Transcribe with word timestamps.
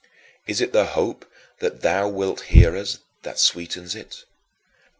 Is 0.47 0.61
it 0.61 0.73
the 0.73 0.87
hope 0.87 1.31
that 1.59 1.81
thou 1.83 2.09
wilt 2.09 2.41
hear 2.49 2.75
us 2.75 3.01
that 3.21 3.37
sweetens 3.37 3.93
it? 3.93 4.25